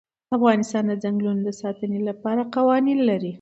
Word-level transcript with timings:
افغانستان 0.37 0.83
د 0.87 0.93
ځنګلونه 1.03 1.41
د 1.45 1.49
ساتنې 1.61 1.99
لپاره 2.09 2.41
قوانین 2.55 2.99
لري. 3.09 3.29